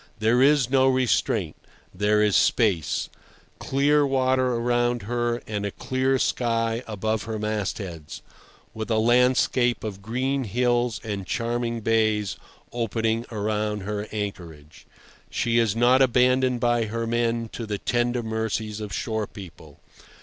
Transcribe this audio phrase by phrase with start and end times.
[0.17, 1.55] There is no restraint;
[1.93, 3.07] there is space:
[3.59, 8.23] clear water around her, and a clear sky above her mastheads,
[8.73, 12.35] with a landscape of green hills and charming bays
[12.73, 14.87] opening around her anchorage.
[15.29, 19.81] She is not abandoned by her own men to the tender mercies of shore people.